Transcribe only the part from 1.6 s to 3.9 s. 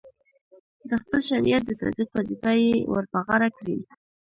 د تطبیق وظیفه یې ورپه غاړه کړې.